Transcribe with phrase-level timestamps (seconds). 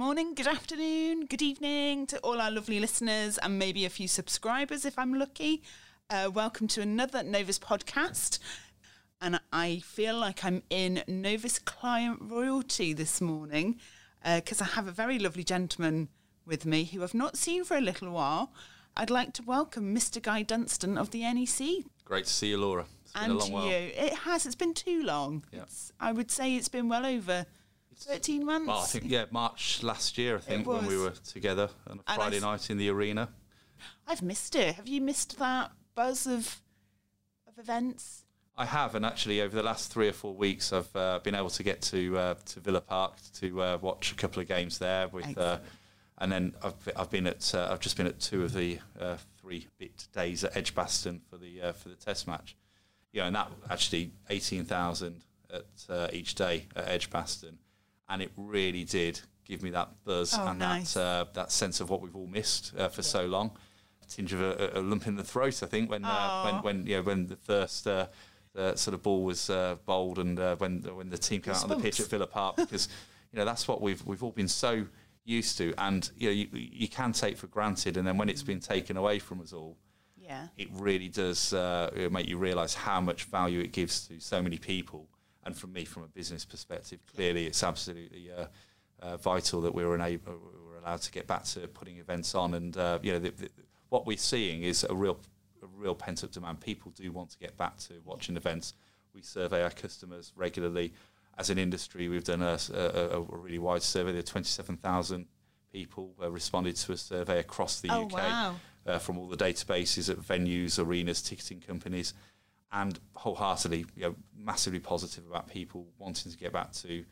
[0.00, 4.86] morning, good afternoon, good evening to all our lovely listeners and maybe a few subscribers
[4.86, 5.62] if I'm lucky.
[6.08, 8.38] Uh, welcome to another Novus podcast.
[9.20, 13.78] And I feel like I'm in Novus client royalty this morning
[14.24, 16.08] because uh, I have a very lovely gentleman
[16.46, 18.54] with me who I've not seen for a little while.
[18.96, 20.20] I'd like to welcome Mr.
[20.22, 21.84] Guy Dunstan of the NEC.
[22.06, 22.86] Great to see you, Laura.
[23.02, 23.66] It's been and a long to while.
[23.66, 23.74] you.
[23.74, 24.46] It has.
[24.46, 25.44] It's been too long.
[25.52, 25.64] Yeah.
[25.64, 27.44] It's, I would say it's been well over
[28.00, 28.68] 13 months.
[28.68, 30.36] Well, I think yeah, March last year.
[30.36, 33.28] I think when we were together on a I Friday s- night in the arena.
[34.06, 34.74] I've missed it.
[34.76, 36.60] Have you missed that buzz of
[37.46, 38.24] of events?
[38.56, 41.48] I have, and actually over the last three or four weeks, I've uh, been able
[41.50, 45.08] to get to uh, to Villa Park to uh, watch a couple of games there
[45.08, 45.38] with.
[45.38, 45.58] Uh,
[46.18, 49.16] and then I've, I've been at uh, I've just been at two of the uh,
[49.40, 52.56] three bit days at Edgbaston for the uh, for the Test match,
[53.12, 57.58] you know, and that actually eighteen thousand at uh, each day at Edgbaston,
[58.10, 60.94] and it really did give me that buzz Oh, and nice.
[60.94, 63.50] that uh, that sense of what we've all missed uh, for so long,
[64.02, 66.86] a tinge of a, a lump in the throat, I think, when uh, when when
[66.86, 67.86] you know, when the first.
[67.86, 68.06] Uh,
[68.56, 71.62] uh, sort of ball was uh, bowled, and uh, when when the team came out
[71.62, 72.88] on the pitch at Villa Park, because
[73.32, 74.84] you know that's what we've we've all been so
[75.24, 78.42] used to, and you know you, you can take for granted, and then when it's
[78.42, 79.76] been taken away from us all,
[80.18, 80.48] Yeah.
[80.58, 84.58] it really does uh, make you realise how much value it gives to so many
[84.58, 85.06] people.
[85.44, 88.46] And from me, from a business perspective, clearly it's absolutely uh,
[89.00, 92.34] uh, vital that we were, enable, we were allowed to get back to putting events
[92.34, 92.54] on.
[92.54, 93.48] And uh, you know, the, the,
[93.88, 95.18] what we're seeing is a real,
[95.62, 96.60] a real pent up demand.
[96.60, 98.74] People do want to get back to watching events.
[99.14, 100.92] We survey our customers regularly.
[101.38, 104.12] As an industry, we've done a, a, a really wide survey.
[104.12, 105.26] There are 27,000
[105.72, 108.56] people uh, responded to a survey across the Oh, UK wow.
[108.86, 112.12] uh, from all the databases at venues, arenas, ticketing companies,
[112.72, 117.04] and wholeheartedly, you know, massively positive about people wanting to get back to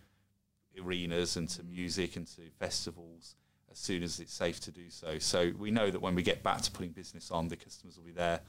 [0.80, 3.34] arenas and to music and to festivals
[3.70, 5.18] as soon as it's safe to do so.
[5.18, 8.04] So we know that when we get back to putting business on, the customers will
[8.04, 8.40] be there.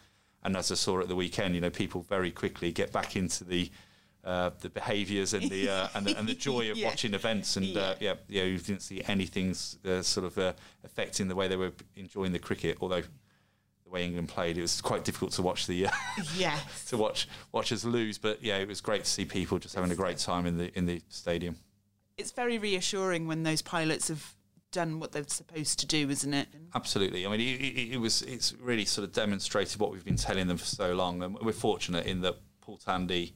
[0.43, 3.43] And as I saw at the weekend, you know, people very quickly get back into
[3.43, 3.69] the
[4.23, 6.87] uh, the behaviours and the uh, and, the, and the joy of Yeah.
[6.87, 7.57] watching events.
[7.57, 9.51] And uh, yeah, yeah, you didn't see anything
[9.85, 12.77] uh, sort of uh, affecting the way they were enjoying the cricket.
[12.81, 13.01] Although
[13.89, 15.91] the way England played, it was quite difficult to watch the uh,
[16.37, 16.85] Yes.
[16.89, 18.17] to watch watch us lose.
[18.17, 20.77] But yeah, it was great to see people just having a great time in the
[20.77, 21.55] in the stadium.
[22.17, 24.35] It's very reassuring when those pilots have
[24.71, 26.47] done what they're supposed to do, isn't it?
[26.75, 27.25] Absolutely.
[27.25, 30.47] I mean, it, it, it was it's really sort of demonstrated what we've been telling
[30.47, 33.33] them for so long, and we're fortunate in that Paul Tandy,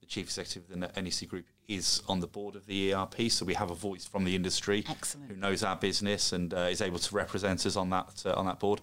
[0.00, 3.46] the chief executive of the NEC Group, is on the board of the ERP, so
[3.46, 5.30] we have a voice from the industry Excellent.
[5.30, 8.44] who knows our business and uh, is able to represent us on that uh, on
[8.44, 8.82] that board.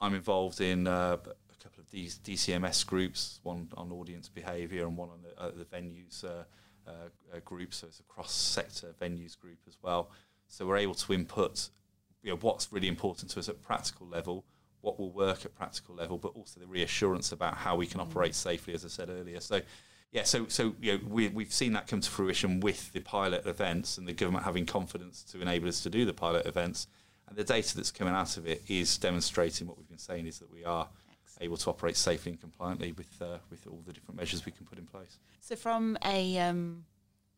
[0.00, 4.96] I'm involved in uh, a couple of these DCMS groups, one on audience behaviour and
[4.96, 6.44] one on the, uh, the venues uh,
[6.86, 6.90] uh,
[7.34, 7.72] uh, group.
[7.72, 10.10] So it's a cross-sector venues group as well.
[10.48, 11.70] So we're able to input,
[12.22, 14.44] you know, what's really important to us at practical level,
[14.82, 18.34] what will work at practical level, but also the reassurance about how we can operate
[18.34, 19.40] safely, as I said earlier.
[19.40, 19.60] So.
[20.12, 23.44] Yeah, so so you know, we, we've seen that come to fruition with the pilot
[23.44, 26.86] events and the government having confidence to enable us to do the pilot events.
[27.28, 30.38] And the data that's coming out of it is demonstrating what we've been saying is
[30.38, 30.88] that we are
[31.40, 34.66] able to operate safely and compliantly with uh, with all the different measures we can
[34.66, 35.18] put in place.
[35.40, 36.84] So, from a um,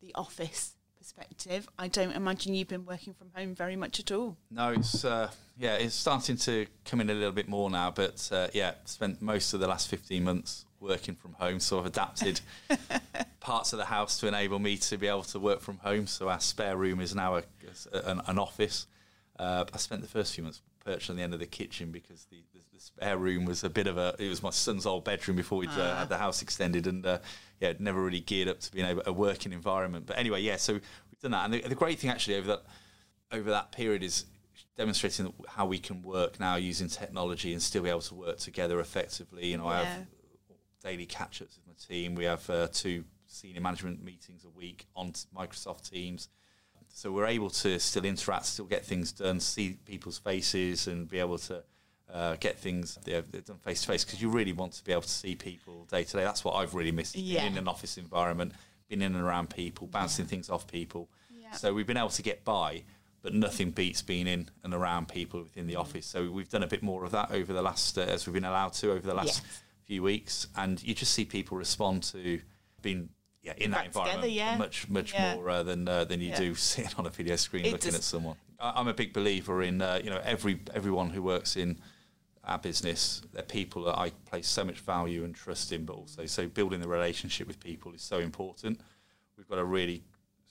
[0.01, 4.37] the office perspective, I don't imagine you've been working from home very much at all.
[4.51, 7.91] No, it's uh, yeah, it's starting to come in a little bit more now.
[7.91, 11.87] But uh, yeah, spent most of the last fifteen months working from home, so I've
[11.87, 12.39] adapted
[13.39, 16.07] parts of the house to enable me to be able to work from home.
[16.07, 17.43] So our spare room is now a,
[17.91, 18.87] an, an office.
[19.39, 22.25] Uh, I spent the first few months perched on the end of the kitchen because
[22.25, 24.13] the, the, the spare room was a bit of a.
[24.19, 27.19] It was my son's old bedroom before we'd uh, had the house extended, and uh,
[27.61, 30.05] yeah, never really geared up to being able a working environment.
[30.05, 30.83] But anyway, yeah, so we've
[31.21, 32.63] done that, and the, the great thing actually over that
[33.31, 34.25] over that period is
[34.75, 38.79] demonstrating how we can work now using technology and still be able to work together
[38.79, 39.47] effectively.
[39.47, 40.07] You know, I have
[40.83, 42.15] daily catch-ups with my team.
[42.15, 46.29] We have uh, two senior management meetings a week on Microsoft Teams.
[46.93, 51.19] So we're able to still interact, still get things done, see people's faces, and be
[51.19, 51.63] able to
[52.13, 54.03] uh, get things yeah, done face to face.
[54.03, 56.23] Because you really want to be able to see people day to day.
[56.23, 57.15] That's what I've really missed.
[57.15, 57.41] Yeah.
[57.41, 58.53] Being in an office environment,
[58.89, 61.09] being in and around people, bouncing things off people.
[61.31, 61.51] Yeah.
[61.51, 62.83] So we've been able to get by,
[63.21, 66.05] but nothing beats being in and around people within the office.
[66.05, 68.45] So we've done a bit more of that over the last, uh, as we've been
[68.45, 69.61] allowed to over the last Yes.
[69.85, 72.41] few weeks, and you just see people respond to
[72.81, 73.09] being
[73.41, 74.57] yeah, in that Back together, environment yeah.
[74.57, 75.35] much much Yeah.
[75.35, 76.37] more uh, than uh, than you Yeah.
[76.39, 78.35] do sitting on a video screen It looking does- at someone.
[78.59, 81.79] I, I'm a big believer in uh, you know every everyone who works in
[82.43, 86.25] our business, they're people that I place so much value and trust in, but also
[86.25, 88.79] so building the relationship with people is so important.
[89.37, 90.03] We've got a really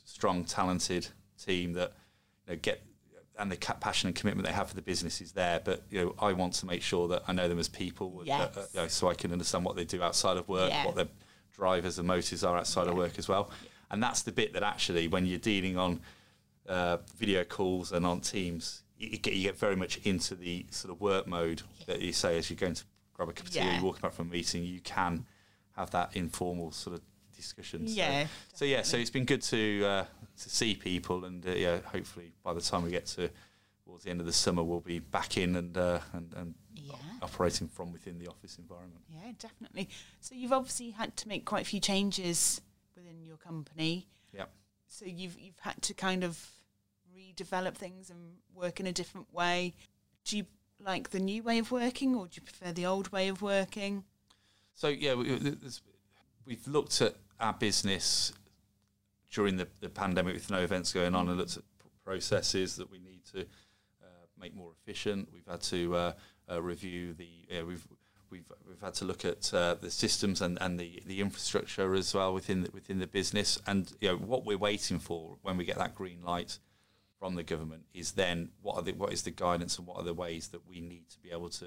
[0.05, 1.08] strong, talented
[1.43, 1.93] team that
[2.46, 2.82] you know, get
[3.38, 5.61] and the passion and commitment they have for the business is there.
[5.64, 8.56] But you know, I want to make sure that I know them as people, Yes.
[8.56, 10.87] uh, you know, so I can understand what they do outside of work, Yeah.
[10.87, 11.08] what their
[11.62, 13.50] drivers and motors are outside of work as well.
[13.90, 16.00] And that's the bit that actually, when you're dealing on
[16.69, 20.93] uh, video calls and on Teams, you, get you get very much into the sort
[20.94, 22.84] of work mode that you say as you're going to
[23.14, 25.26] grab a cup of tea, or you're walking back from a meeting, you can
[25.76, 27.02] have that informal sort of
[27.34, 27.88] discussion.
[27.88, 30.05] So- Yeah, So, yeah, so it's been good to uh,
[30.43, 33.31] to see people, and uh, yeah, hopefully by the time we get to
[33.84, 36.55] towards the end of the summer, we'll be back in and uh, and, and
[36.90, 37.19] Yeah.
[37.23, 39.02] operating from within the office environment.
[39.08, 39.88] Yeah, definitely.
[40.20, 42.61] So you've obviously had to make quite a few changes
[42.96, 44.06] within your company.
[44.35, 44.44] Yeah.
[44.87, 46.50] So you've you've had to kind of
[47.17, 49.75] redevelop things and work in a different way.
[50.25, 50.46] Do you
[50.81, 54.05] like the new way of working, or do you prefer the old way of working?
[54.75, 55.56] So yeah, we,
[56.44, 58.32] we've looked at our business
[59.31, 61.62] during the, the pandemic with no events going on, and looked at
[62.05, 65.29] processes that we need to uh, make more efficient.
[65.32, 66.12] We've had to uh, uh,
[66.49, 67.87] review the we've
[68.31, 72.15] we've we've had to look at uh, the systems and, and the, the infrastructure as
[72.15, 73.61] well within the, within the business.
[73.67, 76.59] And you know what we're waiting for when we get that green light
[77.19, 80.05] from the government is then what are the, what is the guidance and what are
[80.05, 81.67] the ways that we need to be able to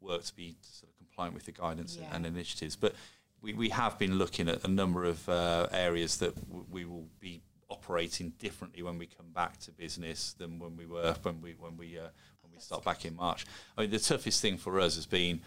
[0.00, 2.08] work to be sort of compliant with the guidance Yeah.
[2.12, 2.76] and initiatives.
[2.76, 2.94] But
[3.40, 7.08] we, we have been looking at a number of uh, areas that w- we will
[7.20, 11.54] be operating differently when we come back to business than when we were when we
[11.58, 12.08] when we uh,
[12.54, 13.44] we start back in March.
[13.76, 15.40] I mean, the toughest thing for us has been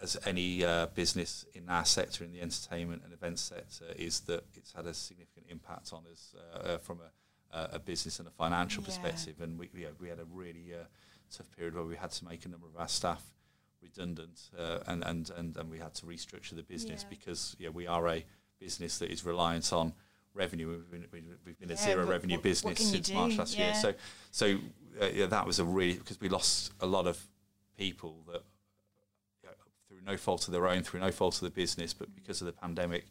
[0.00, 4.44] as any uh, business in our sector, in the entertainment and events sector, is that
[4.54, 8.28] it's had a significant impact on us uh, uh, from a, uh, a business and
[8.28, 8.86] a financial Yeah.
[8.86, 9.40] perspective.
[9.40, 10.84] And we, we, had, we had a really uh,
[11.36, 13.22] tough period where we had to make a number of our staff
[13.82, 17.08] redundant, uh, and, and, and, and we had to restructure the business Yeah.
[17.10, 18.24] because yeah, we are a
[18.60, 19.92] business that is reliant on
[20.38, 20.68] revenue.
[20.68, 23.74] We've been, we've been a zero revenue what- what business you since March last year.
[23.74, 23.94] So,
[24.30, 24.58] so
[25.02, 27.26] uh, yeah, that was a really because we lost a lot of
[27.76, 28.42] people that
[29.42, 29.54] you know,
[29.88, 32.46] through no fault of their own, through no fault of the business, but because of
[32.46, 33.06] the pandemic,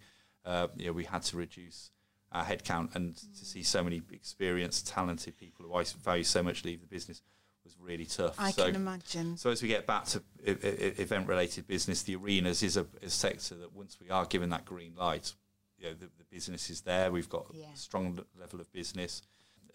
[0.45, 1.91] uh, you know, we had to reduce
[2.31, 6.65] our headcount and to see so many experienced, talented people who I value so much
[6.65, 7.21] leave the business
[7.63, 8.35] was really tough.
[8.39, 9.38] I so, can imagine.
[9.38, 13.74] so as we get back to event-related business, the arenas is a, a sector that
[13.74, 15.33] once we are given that green light,
[15.79, 17.12] you know, the, the business is there.
[17.12, 17.65] We've got Yeah.
[17.74, 19.21] a strong level of business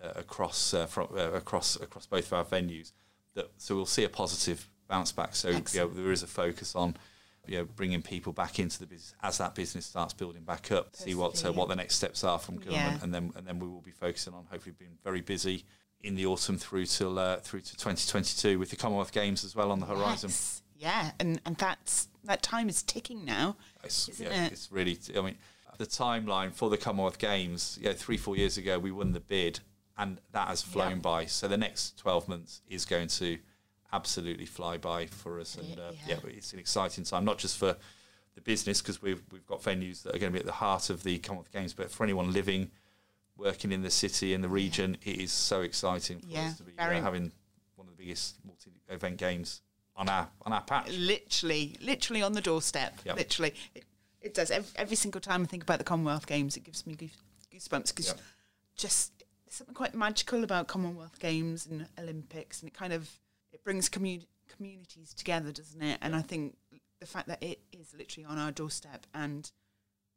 [0.02, 2.92] uh, across uh, from, uh, across across both of our venues.
[3.34, 5.34] That so we'll see a positive bounce back.
[5.34, 6.96] So you know, there is a focus on
[7.46, 10.94] you know bringing people back into the business as that business starts building back up.
[10.96, 13.04] See what uh, what the next steps are from government, Yeah.
[13.04, 15.64] and then and then we will be focusing on hopefully being very busy
[16.02, 19.70] in the autumn through till uh, through to 2022 with the Commonwealth Games as well
[19.70, 20.30] on the horizon.
[20.30, 20.62] Yes.
[20.76, 23.56] Yeah, and and that's that time is ticking now.
[23.84, 24.52] It's, Isn't yeah, it?
[24.52, 24.98] it's really.
[25.16, 25.36] I mean,
[25.82, 27.76] the timeline for the Commonwealth Games.
[27.82, 29.58] Yeah, three four years ago we won the bid,
[29.98, 30.96] and that has flown Yeah.
[30.98, 31.26] by.
[31.26, 33.38] So the next 12 months is going to
[33.92, 36.20] absolutely fly by for us, and uh, Yeah.
[36.24, 37.76] yeah, it's an exciting time not just for
[38.36, 40.88] the business because we've we've got venues that are going to be at the heart
[40.88, 42.70] of the Commonwealth Games, but for anyone living,
[43.36, 46.62] working in the city in the region, it is so exciting for Yeah, us to
[46.62, 47.32] be uh, having
[47.74, 49.62] one of the biggest multi-event games
[49.96, 50.90] on our on our patch.
[50.92, 53.00] Literally, literally on the doorstep.
[53.04, 53.16] Yep.
[53.16, 53.84] Literally, it,
[54.22, 54.50] it does.
[54.50, 58.08] Every, every single time I think about the Commonwealth Games, it gives me goosebumps because
[58.08, 58.20] Yep.
[58.76, 59.12] just
[59.44, 63.10] there's something quite magical about Commonwealth Games and Olympics, and it kind of
[63.52, 65.98] it brings commu- communities together, doesn't it?
[66.02, 66.56] And I think
[67.00, 69.50] the fact that it is literally on our doorstep and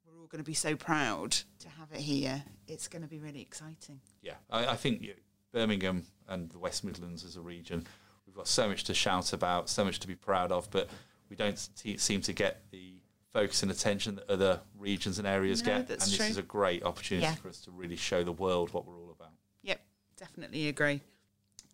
[0.05, 3.17] we're all going to be so proud to have it here, it's going to be
[3.19, 3.99] really exciting.
[4.21, 5.15] yeah, I, I think you
[5.51, 7.87] Birmingham and the West Midlands as a region,
[8.27, 10.89] we've got so much to shout about, so much to be proud of, but
[11.29, 12.93] we don't t- seem to get the
[13.35, 15.77] focus and attention that other regions and areas No, get.
[15.79, 16.25] and this true.
[16.25, 17.35] is a great opportunity Yeah.
[17.35, 19.33] for us to really show the world what we're all about.
[19.63, 19.81] Yep,
[20.15, 21.01] definitely agree.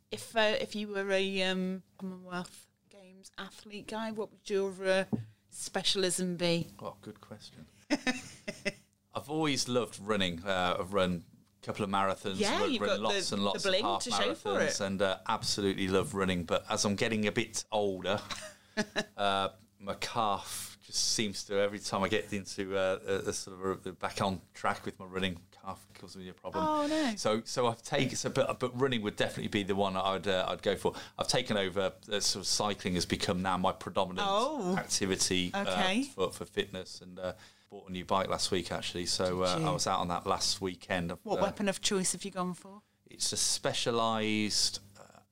[0.09, 5.03] If uh, if you were a um, Commonwealth Games athlete guy, what would your uh,
[5.51, 6.67] specialism be?
[6.81, 7.67] Oh, good question.
[9.13, 10.41] I've always loved running.
[10.43, 11.23] Uh, I've run
[11.61, 13.73] a couple of marathons, Yeah, run, you've run got lots the- and the lots of
[13.75, 16.43] half to show for marathons, and uh, absolutely love running.
[16.43, 18.19] But as I'm getting a bit older,
[19.17, 19.49] uh,
[19.79, 23.91] my calf seems to every time I get into uh, a, a sort of a,
[23.93, 26.63] back on track with my running, calf causes me a problem.
[26.67, 27.13] Oh, no.
[27.15, 30.45] So so I've taken so but, but running would definitely be the one I'd uh,
[30.47, 30.93] I'd go for.
[31.19, 34.75] I've taken over uh, sort of cycling has become now my predominant Oh.
[34.77, 36.01] activity Okay.
[36.01, 37.19] uh, for for fitness and.
[37.19, 37.33] Uh,
[37.69, 40.59] Bought a new bike last week actually, so uh, I was out on that last
[40.59, 41.13] weekend.
[41.23, 42.81] What weapon of choice have you gone for?
[43.09, 44.79] it's a Specialized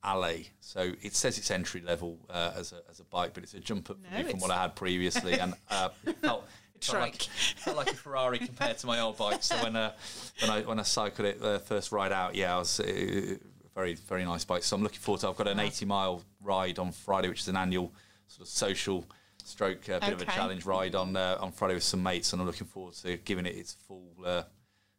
[0.02, 0.46] Allez.
[0.60, 3.60] So it says it's entry level uh, as, a, as a bike, but it's a
[3.60, 7.22] jump up No, from what I had previously, and uh, it felt, it felt like
[7.22, 9.42] felt like a Ferrari compared to my old bike.
[9.42, 9.92] So when uh,
[10.40, 13.36] when I when I cycled it uh, first ride out, yeah, I was uh,
[13.74, 14.62] very very nice bike.
[14.62, 15.28] So I'm looking forward to.
[15.28, 17.92] I've got an 80 mile ride on Friday, which is an annual
[18.26, 19.04] sort of social
[19.44, 22.40] stroke, a bit of a challenge ride on uh, on Friday with some mates, and
[22.40, 24.44] I'm looking forward to giving it its full.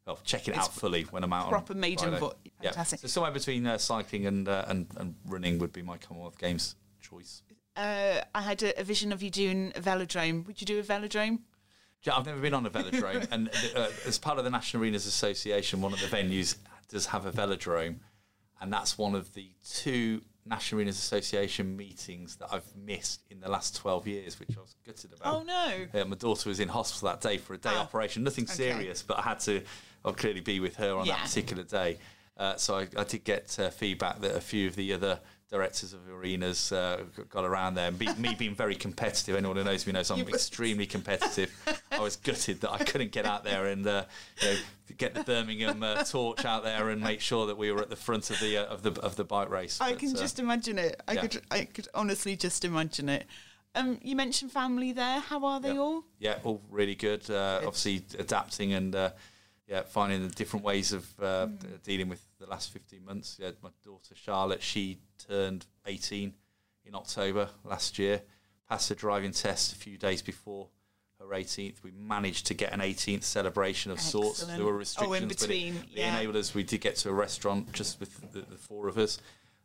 [0.07, 1.49] Uh, well, checking it It's out fully when I'm out.
[1.49, 2.19] proper on maiden Friday.
[2.19, 2.83] vo- Yeah.
[2.83, 6.75] So somewhere between uh, cycling and, uh, and and running would be my Commonwealth Games
[7.01, 7.43] choice.
[7.75, 10.45] Uh, I had a, a vision of you doing a velodrome.
[10.47, 11.39] Would you do a velodrome?
[12.03, 15.05] Yeah, I've never been on a velodrome, and uh, as part of the National Arenas
[15.05, 16.55] Association, one of the venues
[16.89, 17.97] does have a velodrome,
[18.59, 23.47] and that's one of the two National Arenas Association meetings that I've missed in the
[23.49, 25.35] last 12 years, which I was gutted about.
[25.35, 25.85] Oh no!
[25.93, 28.53] Yeah, my daughter was in hospital that day for a day Ah, operation, nothing okay.
[28.53, 29.61] serious, but I had to
[30.03, 31.15] I'll clearly be with her on Yeah.
[31.17, 31.97] that particular day.
[32.37, 35.93] Uh, so I, I did get uh, feedback that a few of the other directors
[35.93, 37.89] of arenas uh, got around there.
[37.89, 41.51] And be, me being very competitive, anyone who knows me knows I'm extremely competitive.
[41.91, 44.05] I was gutted that I couldn't get out there and uh,
[44.41, 44.55] you know,
[44.97, 47.95] get the Birmingham uh, torch out there and make sure that we were at the
[47.97, 49.79] front of the uh, of the of the bike race.
[49.81, 51.01] I But, can uh, just imagine it.
[51.07, 51.21] I yeah.
[51.21, 53.25] could, I could honestly just imagine it.
[53.75, 55.19] Um, you mentioned family there.
[55.19, 55.79] How are they Yeah.
[55.79, 56.03] all?
[56.17, 57.29] Yeah, all really good.
[57.29, 57.67] Uh, Good.
[57.67, 59.09] Obviously, adapting and uh,
[59.71, 63.37] yeah, finding the different ways of uh, d- dealing with the last 15 months.
[63.41, 64.97] Yeah, my daughter Charlotte, she
[65.29, 66.33] turned 18
[66.85, 68.21] in October last year,
[68.69, 70.67] passed her driving test a few days before
[71.19, 71.83] her 18th.
[71.83, 74.41] We managed to get an 18th celebration of sorts.
[74.43, 74.65] There Excellent.
[74.65, 76.53] were Oh, in restrictions, but between, it, it enabled us.
[76.53, 79.19] We did get to a restaurant just with the, the four of us,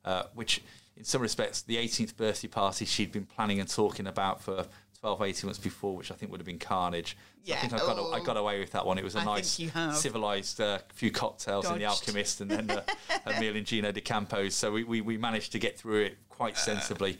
[0.04, 0.62] uh, which
[0.96, 4.66] in some respects, the 18th birthday party she'd been planning and talking about for
[5.14, 7.16] 12, 18 months before, which I think would have been carnage.
[7.44, 7.56] So Yeah.
[7.56, 8.24] I think I got, I Oh.
[8.24, 8.98] got away with that one.
[8.98, 9.60] It was a I nice,
[9.94, 12.82] civilized uh, few cocktails in the Alchemist and then uh,
[13.24, 14.54] a meal in Gino D'Acampo's.
[14.56, 17.18] So we, we, we managed to get through it quite sensibly.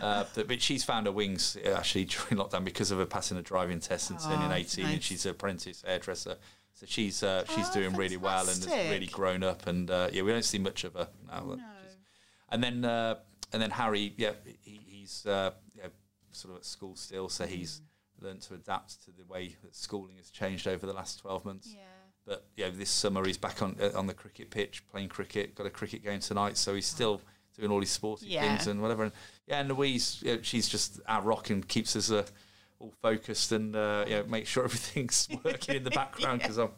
[0.00, 3.42] Uh, but, she's found her wings uh, actually during lockdown because of her passing a
[3.42, 6.36] driving test and turning Oh, 18, and she's an apprentice hairdresser.
[6.72, 9.66] So she's uh, she's Oh, doing really well and has really grown up.
[9.66, 11.44] And uh, yeah, we don't see much of her now.
[11.56, 11.62] No.
[12.50, 13.16] And then uh,
[13.52, 15.86] and then Harry, yeah, he, he's uh, yeah,
[16.36, 17.80] sort of at school still, so he's
[18.20, 21.72] learned to adapt to the way that schooling has changed over the last twelve months.
[21.74, 21.82] Yeah.
[22.26, 25.54] But yeah, this summer he's back on uh, on the cricket pitch playing cricket.
[25.54, 27.20] Got a cricket game tonight, so he's still
[27.58, 28.42] doing all his sporty Yeah.
[28.42, 29.04] things and whatever.
[29.04, 29.12] And
[29.46, 32.24] yeah, and Louise, yeah, she's just our rock and keeps us uh,
[32.80, 36.70] all focused and uh, yeah, make sure everything's working in the background because I'm.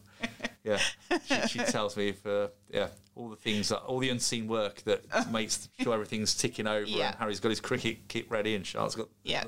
[0.69, 4.47] Yeah, she, she tells me if uh, yeah all the things that all the unseen
[4.49, 7.09] work that makes sure everything's ticking over Yeah.
[7.09, 9.45] and Harry's got his cricket kit ready and Charlotte's got Yeah.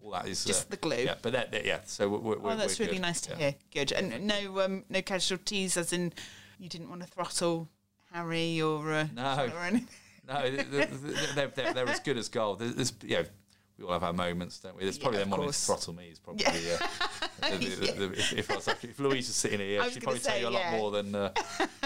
[0.00, 0.96] all that is Just uh, the glue.
[1.04, 1.80] Yeah, but that, that- yeah.
[1.86, 3.02] So we're, we're, Oh, that's we're really good.
[3.02, 3.36] nice to Yeah.
[3.38, 3.54] hear.
[3.74, 3.92] Good.
[3.92, 6.12] And no, um, no casualties, as in
[6.60, 7.68] you didn't want to throttle
[8.12, 9.50] Harry or uh, No.
[9.54, 9.88] Or anything.
[10.28, 12.58] No, th- th- th- they're, they're, they're as good as gold.
[12.60, 13.24] There's, you know,
[13.78, 14.82] we all have our moments, don't we?
[14.82, 16.08] There's probably Yeah, them wanting to throttle me.
[16.10, 16.50] Is probably uh,
[17.50, 20.02] the, the, the, the, if, if I was like, if Louise was sitting here, she'd
[20.02, 21.32] probably tell you a lot more than uh,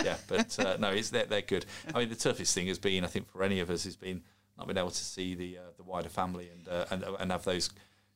[0.03, 0.17] yeah.
[0.27, 1.67] But uh, no, it's they're, they're good.
[1.95, 4.23] I mean, the toughest thing has been, I think, for any of us, has been
[4.57, 7.45] not being able to see the uh, the wider family and uh, and and have
[7.45, 7.71] those.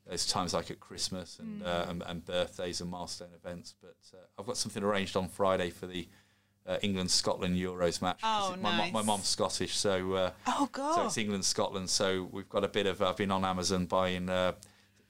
[0.08, 1.66] Those times like at Christmas and, Mm.
[1.66, 5.68] uh, and and birthdays and milestone events, but uh, I've got something arranged on Friday
[5.70, 6.06] for the
[6.66, 8.20] uh, England Scotland Euros match.
[8.22, 11.88] Oh, my, mo- my mom's Scottish, so uh, Oh, so it's England, Scotland.
[11.90, 13.00] So we've got a bit of.
[13.02, 14.52] I've been on Amazon buying uh,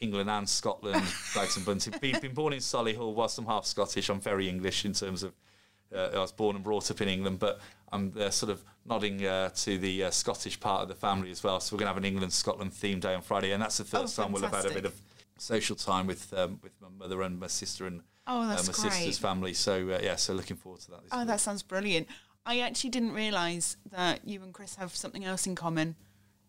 [0.00, 1.02] England and Scotland
[1.34, 1.94] bags and bunting.
[2.00, 3.14] Been, been born in Solihull.
[3.14, 5.32] Whilst I'm half Scottish, I'm very English in terms of.
[5.94, 7.60] Uh, I was born and brought up in England, but
[7.92, 11.44] I'm uh, sort of nodding uh, to the uh, Scottish part of the family as
[11.44, 11.60] well.
[11.60, 13.84] So we're going to have an England Scotland theme day on Friday, and that's the
[13.84, 15.00] first Oh, time we'll have had a bit of
[15.38, 18.88] social time with um, with my mother and my sister and Oh, uh, that's my
[18.90, 19.54] sister's family.
[19.54, 21.00] So uh, yeah, so looking forward to that.
[21.12, 21.28] Oh, week.
[21.28, 22.08] that sounds brilliant.
[22.44, 25.96] I actually didn't realise that you and Chris have something else in common,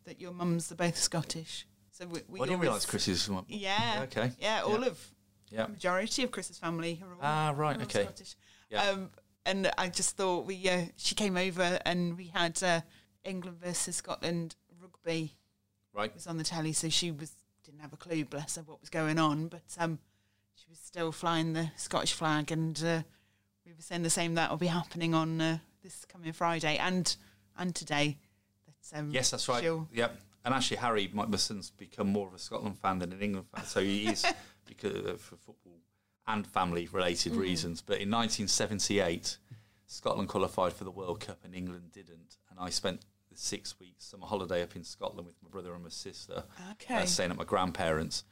[0.05, 1.65] that your mums are both Scottish.
[1.91, 3.25] So we, we Well, I didn't realise Chris is.
[3.25, 4.01] from- Yeah.
[4.03, 4.31] Okay.
[4.39, 4.87] Yeah, all Yeah.
[4.87, 5.11] of
[5.49, 5.65] Yeah.
[5.67, 8.03] majority of Chris's family are all, Ah, right, all okay.
[8.03, 8.35] Scottish.
[8.69, 8.83] Yeah.
[8.89, 9.09] Um,
[9.45, 12.81] and I just thought we uh, she came over and we had uh,
[13.23, 15.35] England versus Scotland rugby
[15.93, 16.13] Right.
[16.13, 17.31] was on the telly, so she was
[17.63, 19.97] didn't have a clue, bless her, what was going on, but um,
[20.77, 23.01] was still flying the Scottish flag, and uh,
[23.65, 27.15] we were saying the same that will be happening on uh, this coming Friday and
[27.57, 28.17] and today.
[28.91, 29.63] That, um, Yes, that's right.
[29.93, 30.19] Yep.
[30.45, 33.47] And actually, Harry, my, my son's become more of a Scotland fan than an England
[33.53, 33.65] fan.
[33.65, 34.25] So he is
[34.65, 35.79] because of, for football
[36.27, 37.37] and family-related Mm.
[37.39, 37.81] reasons.
[37.81, 39.37] But in 1978,
[39.87, 42.37] Scotland qualified for the World Cup and England didn't.
[42.49, 45.83] And I spent the six weeks summer holiday up in Scotland with my brother and
[45.83, 46.43] my sister,
[46.73, 46.95] Okay.
[46.95, 48.23] uh, staying at my grandparents.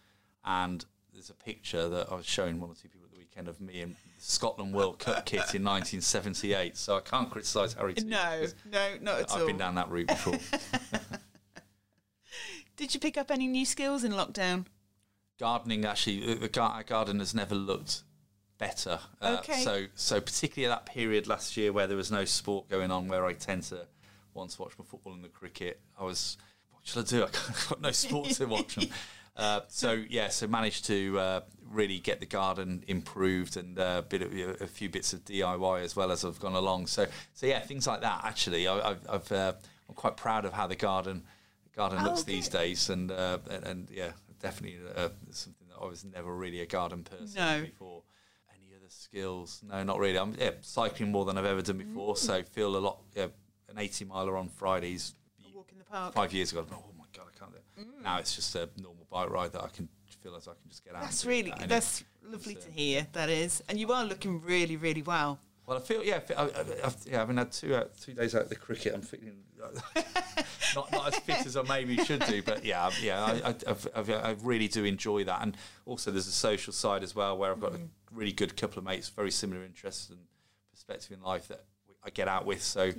[0.46, 3.48] And there's a picture that I was showing one or two people at the weekend
[3.48, 6.78] of me in Scotland World Cup kit in 1978.
[6.78, 7.94] So I can't criticise Harry.
[7.94, 9.40] much No, no, not at all.
[9.40, 10.38] I've been down that route before.
[12.78, 14.66] Did you pick up any new skills in lockdown?
[15.38, 18.04] gardening actually the, gar- our garden has never looked
[18.58, 19.62] better uh, Okay.
[19.66, 23.10] so so particularly at that period last year where there was no sport going on
[23.10, 23.86] where I tend to
[24.34, 25.82] want to watch my football and the cricket.
[26.00, 26.38] I was,
[26.72, 27.24] what should I do?
[27.50, 28.78] I've got no sport to watch.
[29.36, 34.22] Uh, so yeah, so managed to uh, really get the garden improved and uh, bit
[34.22, 36.88] of, a few bits of DIY as well as I've gone along.
[36.88, 38.22] So so yeah, things like that.
[38.24, 39.54] Actually, I, I've, I've uh,
[39.90, 41.24] I'm quite proud of how the garden
[41.76, 42.32] garden looks okay.
[42.32, 44.12] these days, and, uh, and and yeah,
[44.42, 47.62] definitely uh, something that I was never really a garden person No.
[47.62, 48.04] before.
[48.56, 49.62] Any other skills?
[49.70, 50.18] No, not really.
[50.18, 53.02] I'm yeah, cycling more than I've ever done before, so feel a lot.
[53.14, 53.28] Yeah,
[53.70, 55.14] an 80 miler on Fridays
[55.46, 56.14] A walk in the park.
[56.14, 56.95] five years ago, oh I
[57.40, 57.88] can't do it.
[58.04, 59.88] Now it's just a normal bike ride that I can
[60.22, 61.02] feel as I can just get out.
[61.04, 63.08] That's really at any- that's lovely to uh, hear.
[63.14, 65.40] That is, and you are looking really, really well.
[65.68, 67.18] Well, I feel yeah, I, feel- I, I, I've, yeah.
[67.20, 69.34] Having had two uh, two days out of the cricket, I'm feeling
[70.76, 72.42] not not as fit as I maybe should do.
[72.44, 76.12] But yeah, I've- yeah, I, I, I've, I've, I really do enjoy that, and also
[76.12, 77.80] there's a social side as well where I've got a
[78.12, 80.20] really good couple of mates, very similar interests and
[80.72, 81.64] perspective in life that
[82.04, 82.62] I get out with.
[82.62, 82.92] So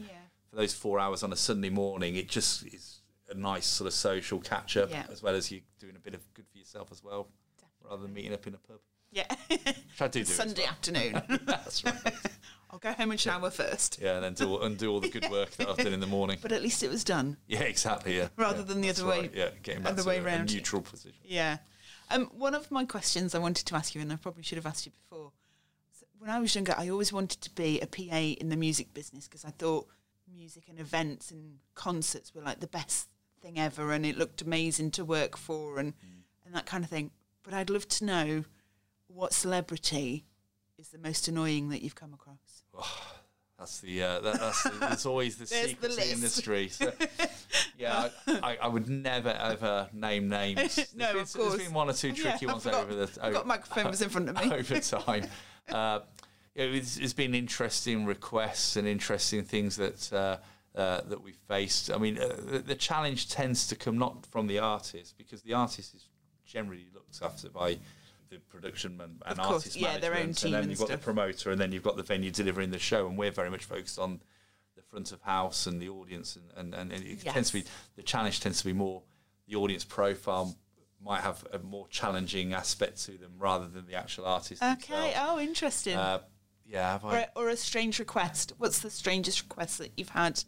[0.51, 3.95] for those four hours on a Sunday morning, it just is a nice sort of
[3.95, 5.07] social catch up Yeah.
[5.11, 7.29] as well as you doing a bit of good for yourself as well,
[7.85, 8.79] rather than meeting up in a pub.
[9.13, 10.25] Yeah, Which I do do.
[10.33, 10.71] Sunday well.
[10.71, 11.23] afternoon.
[11.47, 11.95] That's right.
[12.71, 13.99] I'll go home and shower first.
[14.03, 16.07] Yeah, and then do and do all the good work that I've done in the
[16.07, 16.39] morning.
[16.43, 17.37] But at least it was done.
[17.47, 18.17] Yeah, exactly.
[18.19, 20.45] Yeah, Rather Yeah, than the other way- Yeah, getting back other to way a, a
[20.45, 21.21] neutral position.
[21.25, 21.59] Yeah.
[22.11, 24.67] Um, one of my questions I wanted to ask you, and I probably should have
[24.67, 25.33] asked you before.
[26.19, 29.27] When I was younger, I always wanted to be a PA in the music business
[29.29, 29.87] because I thought
[30.33, 33.09] music and events and concerts were like the best
[33.47, 35.95] thing ever, and it looked amazing to work for, and
[36.45, 37.11] and that kind of thing.
[37.43, 38.45] But I'd love to know
[39.07, 40.25] what celebrity
[40.79, 42.65] is the most annoying that you've come across.
[43.59, 46.69] That's the uh, that, that's the, there's always the secret the industry.
[46.69, 46.93] So,
[47.79, 50.93] yeah, I, I, would never ever name names.
[50.97, 51.55] No, been, of course.
[51.55, 54.29] There's been one or two tricky I ones over the I've got microphones in front
[54.29, 54.53] of me.
[54.53, 55.27] over time.
[55.69, 56.01] Uh,
[56.55, 60.37] it's, it's been interesting requests and interesting things that uh,
[60.77, 61.91] uh, that we've faced.
[61.91, 65.55] I mean, uh, the, the challenge tends to come not from the artist because the
[65.55, 66.09] artist is
[66.45, 67.79] generally looked after by
[68.31, 70.89] the production and, and course, artist yeah, their own team and then and you've got
[70.89, 73.65] the promoter, and then you've got the venue delivering the show, and we're very much
[73.65, 74.21] focused on
[74.75, 77.65] the front of house and the audience, and, and, and it tends to be
[77.97, 79.03] the challenge tends to be more
[79.49, 80.57] the audience profile
[81.03, 84.63] might have a more challenging aspect to them rather than the actual artist.
[84.63, 84.93] Okay.
[84.93, 85.17] themselves.
[85.21, 85.97] Oh, interesting.
[85.97, 86.19] Uh,
[86.67, 88.53] yeah, have or, or a strange request.
[88.59, 90.43] What's the strangest request that you've had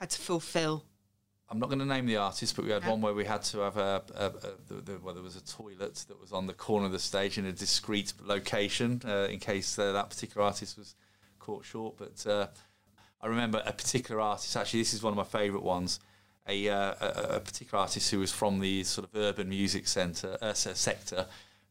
[0.00, 0.84] had to fulfil?
[1.48, 2.90] I'm not going to name the artist, but we had No.
[2.92, 4.32] one where we had to have a, a, a
[4.68, 7.38] the, the, well, there was a toilet that was on the corner of the stage
[7.38, 10.94] in a discreet location uh, in case uh, that particular artist was
[11.40, 11.96] caught short.
[11.98, 12.46] But uh,
[13.20, 14.56] I remember a particular artist.
[14.56, 16.00] Actually, this is one of my favourite ones.
[16.48, 20.38] A, uh, a, a particular artist who was from the sort of urban music centre
[20.40, 21.26] uh, sector,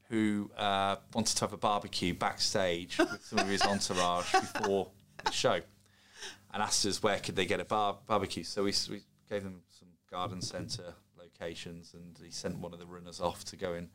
[0.10, 4.90] who uh, wanted to have a barbecue backstage with some of his entourage before
[5.26, 5.62] the show
[6.54, 8.44] and asked us where could they get a bar- barbecue.
[8.44, 12.86] So we, we gave them some garden centre locations, and he sent one of the
[12.86, 13.90] runners off to go and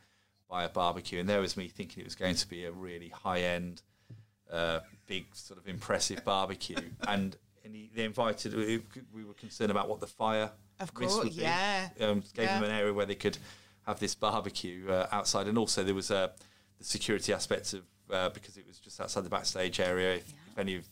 [0.49, 1.21] buy a barbecue.
[1.21, 3.83] And there was me thinking it was going to be a really high end,
[4.51, 6.77] uh, big sort of impressive barbecue.
[7.09, 8.55] and and he, they invited.
[8.55, 11.43] We, we were concerned about what the fire Of course, would be.
[11.43, 11.89] yeah.
[12.01, 13.39] Um, gave them an area where they could
[13.87, 16.29] have this barbecue uh, outside, and also there was uh,
[16.79, 20.17] the security aspect of uh, because it was just outside the backstage area.
[20.17, 20.85] If, if any of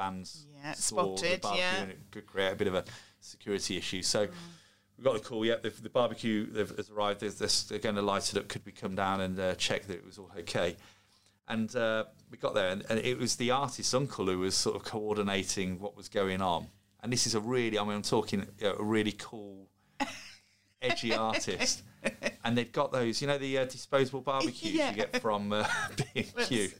[0.00, 1.82] fans Yeah, saw the spotted, barbecue, yeah.
[1.82, 2.84] and it could create a bit of a
[3.20, 4.02] security issue.
[4.02, 4.28] So
[4.96, 5.44] we got the call.
[5.44, 7.20] Yep, the, the barbecue they've- has arrived.
[7.20, 8.48] There's this, they're going to light it up.
[8.48, 10.76] Could we come down and uh, check that it was all okay?
[11.48, 14.76] And uh, we got there, and, and it was the artist's uncle who was sort
[14.76, 16.68] of coordinating what was going on.
[17.02, 19.68] And this is a really, I mean, I'm talking you know, a really cool,
[20.82, 21.82] edgy artist.
[22.44, 24.90] And they've got those, you know, the uh, disposable barbecues Yeah.
[24.90, 25.66] you get from uh,
[26.14, 26.70] B&Q.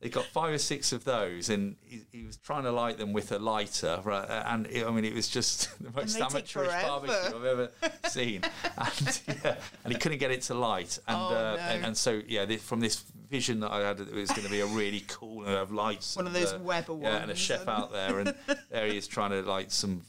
[0.00, 3.12] They got five or six of those, and he, he was trying to light them
[3.12, 4.00] with a lighter.
[4.02, 7.70] Right, and it, I mean, it was just the most amateurish barbecue I've ever
[8.08, 8.40] seen.
[8.78, 10.98] And, yeah, and he couldn't get it to light.
[11.06, 11.62] And Oh, uh, no.
[11.62, 14.50] and, and so yeah, this, from this vision that I had, it was going to
[14.50, 16.16] be a really cool and have lights.
[16.16, 18.34] One of those uh, Weber Yeah, and a chef and- out there, and
[18.70, 20.00] there he is trying to light some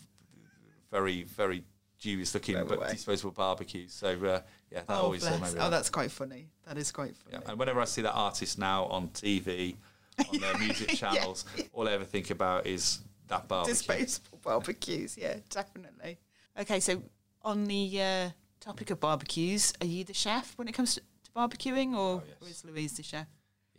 [0.89, 1.63] very very
[1.99, 2.91] dubious looking Weber but way.
[2.91, 3.93] disposable barbecues.
[3.93, 4.39] So uh,
[4.72, 5.54] yeah, that Oh, always uh, bless.
[5.54, 6.48] made me Oh, that's quite funny.
[6.68, 7.46] That is quite yeah, funny.
[7.50, 9.76] and whenever I see that artist now on TV,
[10.34, 13.74] on their music channels, all I ever think about is that barbecue.
[13.76, 16.18] Disposable barbecues, yeah, definitely.
[16.60, 17.02] Okay, so
[17.44, 18.30] on the uh,
[18.60, 22.24] topic of barbecues, are you the chef when it comes to, to barbecuing, or, Oh,
[22.28, 22.36] yes.
[22.42, 23.28] or is Louise the chef?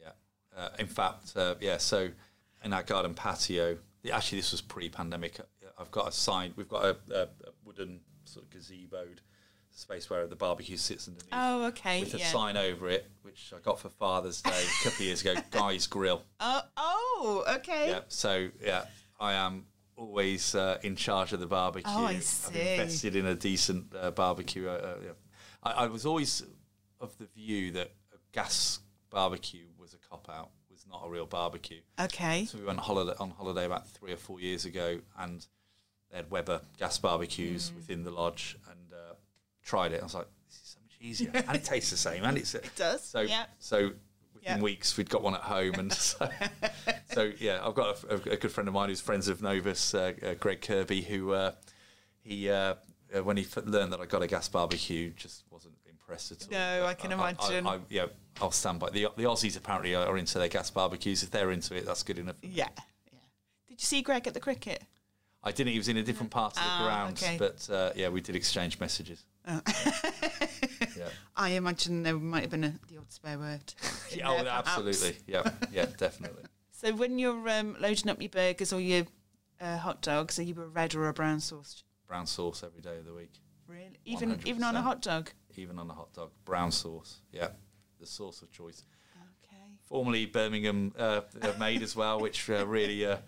[0.01, 0.11] Yeah.
[0.57, 1.77] Uh, in fact, uh, yeah.
[1.79, 2.09] So
[2.65, 3.79] in our garden patio,
[4.13, 5.39] actually this was pre-pandemic.
[5.41, 5.45] uh,
[5.79, 6.53] I've got a sign.
[6.57, 7.29] We've got a, a, a
[7.65, 9.19] wooden sort of gazeboed
[9.75, 11.29] space where the barbecue sits underneath.
[11.33, 12.27] Oh, okay, With a yeah.
[12.27, 15.35] sign over it, which I got for Father's Day a couple of years ago.
[15.51, 16.23] Guy's Grill.
[16.41, 17.91] Oh, oh, okay.
[17.91, 18.01] Yeah.
[18.09, 18.85] So yeah,
[19.19, 21.93] I am always uh, in charge of the barbecue.
[21.95, 24.69] Oh, I I've invested in a decent uh, barbecue.
[24.69, 25.11] Uh, uh, yeah.
[25.63, 26.43] I, I was always
[27.01, 28.79] of the view that a gas
[29.11, 31.81] barbecue was a cop out, was not a real barbecue.
[32.01, 32.45] Okay.
[32.47, 35.45] So we went holiday, on holiday about three or four years ago, and
[36.11, 37.77] they had Weber gas barbecues Mm.
[37.77, 38.79] within the lodge, and
[39.62, 40.01] tried it.
[40.01, 42.55] I was like, this is so much easier, and it tastes the same, and it's
[42.55, 43.44] it does, So yeah.
[43.59, 43.92] so
[44.35, 44.61] within Yeah.
[44.61, 46.29] weeks we'd got one at home, and so,
[47.12, 50.12] so yeah, I've got a, a good friend of mine who's friends of Novus, uh,
[50.22, 51.53] uh, Greg Kirby, who uh,
[52.22, 52.75] he uh,
[53.14, 56.48] uh, when he learned that I got a gas barbecue, just wasn't impressed at all.
[56.51, 57.66] No, I can I- I- imagine.
[57.66, 58.07] I, yeah,
[58.40, 59.57] I'll stand by the the Aussies.
[59.57, 61.22] Apparently, are into their gas barbecues.
[61.22, 62.37] If they're into it, that's good enough.
[62.42, 62.68] Yeah.
[63.12, 63.18] Yeah.
[63.68, 64.83] Did you see Greg at the cricket?
[65.45, 65.73] I didn't.
[65.73, 67.37] He was in a different part of the Ah, ground, okay.
[67.39, 69.25] but uh, yeah, we did exchange messages.
[69.47, 71.09] yeah.
[71.37, 73.75] I imagine there might have been a, the odd spare word.
[74.15, 75.17] Yeah, oh, absolutely.
[75.27, 76.43] Yeah, yeah, definitely.
[76.71, 79.07] So when you're um, loading up your burgers or your
[79.61, 81.85] uh, hot dogs, are you a red or a brown sauce?
[82.09, 83.31] Brown sauce every day of the week,
[83.69, 83.99] Really?
[84.05, 85.31] Even even on a hot dog?
[85.57, 86.31] even on a hot dog.
[86.45, 87.21] Brown sauce.
[87.31, 87.51] Yeah,
[88.01, 88.85] the sauce of choice.
[89.85, 93.18] Formerly Birmingham uh, uh, made as well, which uh, really uh,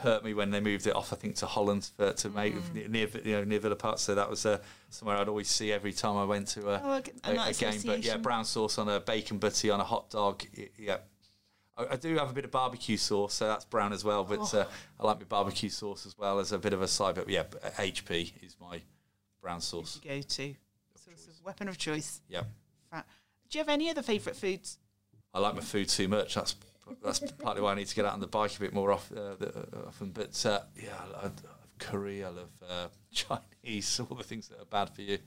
[0.00, 1.12] hurt me when they moved it off.
[1.12, 2.90] I think to Holland for, to make Mm.
[2.90, 3.98] near you know near Villa Park.
[3.98, 4.58] So that was uh,
[4.90, 7.12] somewhere I'd always see every time I went to a, Oh, okay.
[7.24, 7.80] A a, game.
[7.86, 10.44] But yeah, brown sauce on a bacon butty on a hot dog.
[10.78, 10.98] Yeah.
[11.78, 14.24] I, I do have a bit of barbecue sauce, so that's brown as well.
[14.24, 14.58] But Oh.
[14.60, 14.64] uh,
[14.98, 17.14] I like my barbecue sauce as well as a bit of a side.
[17.14, 17.44] But yeah,
[17.78, 18.82] HP is my
[19.40, 19.98] brown sauce.
[20.04, 20.54] Go to
[20.96, 22.20] source of weapon of choice.
[22.28, 22.42] Yeah.
[22.92, 24.78] Do you have any other favourite foods?
[25.32, 26.34] I like my food too much.
[26.34, 26.56] That's
[27.02, 29.10] that's partly why I need to get out on the bike a bit more off,
[29.16, 30.10] uh, uh, often.
[30.10, 31.32] But uh, yeah, I, love
[31.78, 32.24] curry.
[32.24, 34.00] I love uh, Chinese.
[34.00, 35.18] All the things that are bad for you.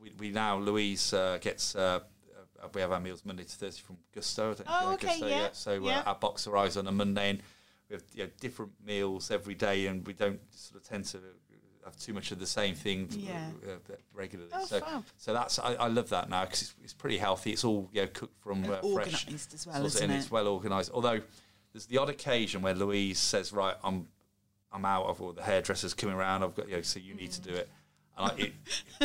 [0.00, 1.74] We, we now Louise uh, gets.
[1.74, 2.00] Uh,
[2.74, 4.50] we have our meals Monday to Thursday from Gousto.
[4.50, 5.56] I don't Oh, okay, Gousto yeah, yet.
[5.56, 6.00] So yeah.
[6.00, 7.42] uh, our box arrives on a Monday, and
[7.88, 11.18] we have you know, different meals every day, and we don't sort of tend to
[11.88, 13.50] have too much of the same thing Yeah.
[13.66, 14.50] uh, regularly.
[14.54, 15.04] Oh, so, fab.
[15.16, 17.52] so that's I, I love that now because it's, it's pretty healthy.
[17.52, 20.16] It's all you know, cooked from uh, fresh organised as well, isn't and it?
[20.16, 20.90] it's well organised.
[20.92, 21.20] Although
[21.72, 24.08] there's the odd occasion where Louise says, "Right, I'm
[24.72, 26.42] I'm out of all the hairdresser's coming around.
[26.42, 27.68] I've got you know, so you need to do it."
[28.16, 28.34] And I,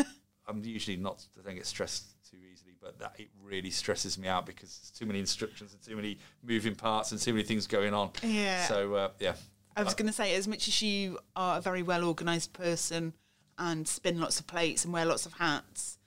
[0.02, 0.08] it,
[0.48, 4.28] I'm usually not I don't get stressed too easily, but that it really stresses me
[4.28, 7.66] out because there's too many instructions and too many moving parts and too many things
[7.68, 8.12] going on.
[8.22, 8.66] Yeah.
[8.66, 9.36] So uh, yeah,
[9.76, 13.14] I was going to say, as much as you are a very well organised person
[13.58, 15.98] and spin lots of plates and wear lots of hats,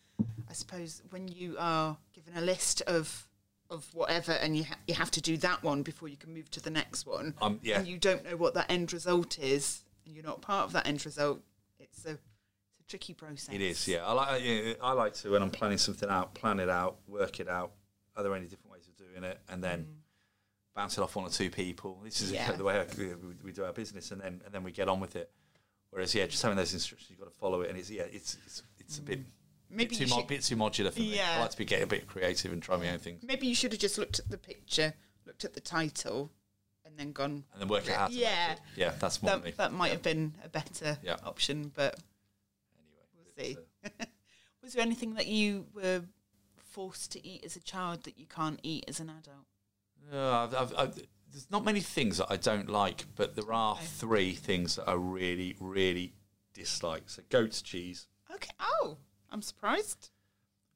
[0.48, 3.26] I suppose when you are given a list of
[3.68, 6.48] of whatever and you ha- you have to do that one before you can move
[6.52, 7.79] to the next one, Um, yeah.
[7.81, 10.87] and you don't know what that end result is, and you're not part of that
[10.87, 11.40] end result,
[11.81, 13.52] it's a it's a tricky process.
[13.52, 14.07] It is, yeah.
[14.07, 17.40] I like yeah, I like to when I'm planning something out, plan it out, work
[17.40, 17.72] it out.
[18.16, 19.88] Are there any different ways of doing it, and then
[20.76, 22.00] bounce it off one or two people.
[22.04, 22.30] This is.
[22.30, 22.52] Yeah.
[22.56, 22.86] the way I,
[23.42, 25.30] we, do our business, and then and then we get on with it.
[25.90, 28.36] Whereas, yeah, just having those instructions, you've got to follow it, and it's yeah, it's
[28.46, 29.20] it's, it's a bit.
[29.68, 31.20] Maybe bit too, mo- bit too modular for me.
[31.20, 33.54] I like to be get a bit creative and try my own things, Maybe you
[33.54, 34.94] should have just looked at the picture,
[35.26, 36.30] looked at the title,
[36.84, 37.42] and then gone.
[37.52, 38.12] and then work it out.
[38.12, 38.54] Yeah.
[38.76, 39.38] yeah, that's more.
[39.38, 41.16] That, that might have been a better Yeah.
[41.24, 41.98] option, but
[42.78, 43.56] Anyway, we'll see.
[43.84, 44.04] uh,
[44.62, 46.02] Was there anything that you were
[46.56, 49.46] forced to eat as a child that you can't eat as an adult?
[50.12, 50.95] No, I've, I've, I've,
[51.33, 54.92] there's not many things that I don't like, but there are three things that I
[54.95, 56.12] really, really
[56.55, 57.05] dislike.
[57.07, 58.51] So goat's cheese, Okay.
[58.61, 58.99] Oh,
[59.31, 60.11] I'm surprised.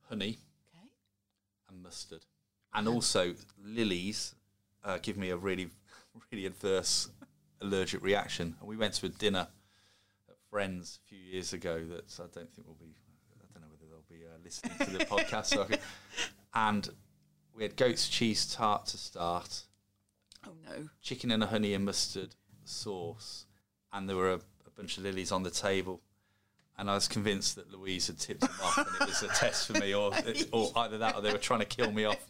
[0.08, 0.38] honey,
[0.74, 0.86] Okay.
[1.68, 2.24] and mustard.
[2.74, 4.34] And also lilies
[4.84, 5.68] uh, give me a really,
[6.32, 7.08] really adverse
[7.60, 8.56] allergic reaction.
[8.60, 9.46] And we went to a dinner
[10.28, 12.94] at Friends a few years ago that I don't think will be,
[13.42, 15.46] I don't know whether they'll be uh, listening to the podcast.
[15.46, 15.80] So I could,
[16.54, 16.88] and
[17.60, 19.64] we had goat's cheese tart to start.
[20.46, 20.88] Oh no.
[21.02, 23.44] chicken and a honey and mustard sauce,
[23.92, 26.00] and there were a, a bunch of lilies on the table.
[26.78, 29.66] And I was convinced that Louise had tipped them off, and it was a test
[29.66, 30.10] for me, or
[30.52, 32.26] or either that, or they were trying to kill me off.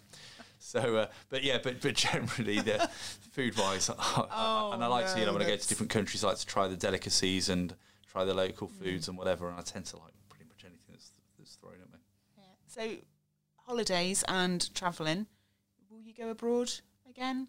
[0.59, 2.91] So, uh, but yeah, but but generally, the
[3.31, 6.25] food wise, and I like to, you know, no, when I go to different countries,
[6.25, 7.73] I like to try the delicacies and
[8.11, 9.49] try the local foods and whatever.
[9.49, 12.01] And I tend to like pretty much anything that's that's thrown at me.
[12.67, 12.97] So,
[13.71, 15.27] holidays and travelling.
[15.89, 16.73] Will you go abroad
[17.09, 17.47] again?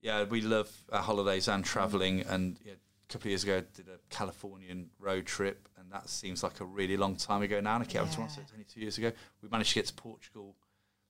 [0.00, 2.20] Yeah, we love our holidays and travelling.
[2.20, 6.08] And yeah, a couple of years ago, I did a Californian road trip, and that
[6.08, 7.74] seems like a really long time ago now.
[7.74, 8.44] And I once, Yeah.
[8.52, 9.10] only two years ago.
[9.42, 10.54] We managed to get to Portugal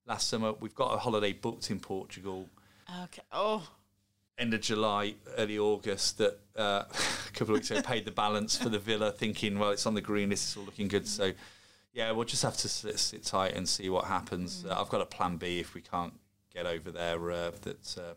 [0.07, 0.55] last summer.
[0.55, 2.48] We've got a holiday booked in Portugal
[3.05, 3.22] Okay.
[3.31, 3.68] Oh,
[4.38, 6.16] end of July, early August.
[6.16, 6.85] That uh,
[7.29, 9.92] a couple of weeks ago paid the balance for the villa, thinking, well, it's on
[9.94, 11.07] the green list, it's all looking good.
[11.07, 11.33] So.
[11.92, 14.64] Yeah, we'll just have to sit, sit tight and see what happens.
[14.68, 16.12] Uh, I've got a plan B if we can't
[16.55, 17.31] get over there.
[17.31, 18.14] Uh, that uh,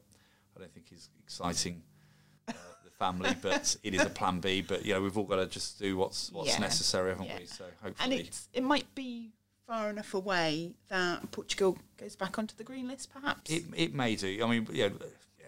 [0.55, 1.81] I don't think is exciting.
[2.47, 2.53] Uh,
[2.86, 4.62] the family, but it is a plan B.
[4.62, 6.59] But you know, we've all got to just do what's what's Yeah.
[6.59, 7.39] necessary, haven't Yeah.
[7.39, 7.45] we?
[7.47, 9.31] So hopefully, And it's it might be
[9.65, 13.49] far enough away that Portugal goes back onto the green list, perhaps.
[13.49, 14.43] it it may do.
[14.43, 14.89] I mean, yeah,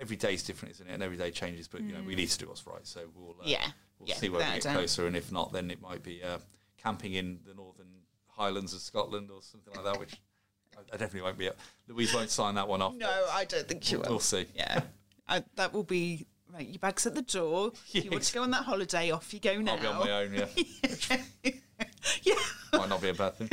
[0.01, 0.93] every day is different, isn't it?
[0.93, 1.67] And every day changes.
[1.67, 2.87] But you know, we need to do what's right.
[2.87, 3.49] So we'll uh, Mm.
[3.49, 3.67] yeah.
[3.99, 6.39] we'll see where we get closer, and if not, then it might be uh,
[6.77, 7.85] camping in the northern
[8.35, 10.19] Highlands of Scotland or something like that, which
[10.77, 11.49] I, I definitely won't be.
[11.49, 11.57] Up.
[11.87, 12.95] Louise won't sign that one off.
[12.95, 14.45] No, I don't think she we'll, we'll see.
[14.55, 14.81] Yeah,
[15.27, 16.67] I, that will be right.
[16.67, 17.71] Your bag's at the door.
[17.87, 19.11] Yeah, you want to go on that holiday?
[19.11, 19.73] Off you go now.
[19.75, 20.33] I'll be on my own.
[20.33, 21.17] Yeah,
[22.23, 22.35] yeah,
[22.73, 23.49] might not be a bad thing.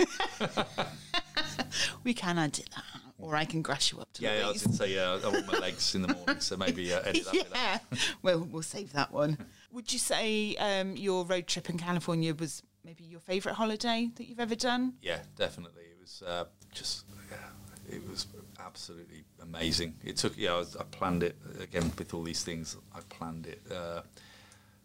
[2.05, 4.63] we can edit that, or I can grass you up to Yeah, yeah I was
[4.65, 7.25] going to say uh, I want my legs in the morning, so maybe uh, edit
[7.27, 7.35] that.
[7.55, 7.79] yeah.
[8.23, 9.39] well, we'll save that one.
[9.71, 14.29] Would you say um, your road trip in California was maybe your favourite holiday that
[14.29, 14.95] you've ever done?
[15.03, 15.83] Yeah, definitely.
[15.85, 18.27] It was uh, just, yeah, it was
[18.61, 19.95] absolutely amazing.
[20.05, 22.77] It took, yeah, I, was, I planned it again with all these things.
[22.95, 24.03] I planned it uh,